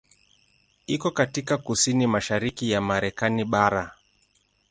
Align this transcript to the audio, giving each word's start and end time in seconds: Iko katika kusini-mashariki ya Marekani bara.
Iko 0.87 1.11
katika 1.11 1.57
kusini-mashariki 1.57 2.71
ya 2.71 2.81
Marekani 2.81 3.45
bara. 3.45 3.95